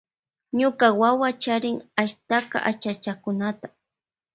Ñuka 0.59 0.87
wawa 0.99 1.29
charin 1.43 1.77
ashtaka 2.01 2.57
achachakunata. 2.69 3.67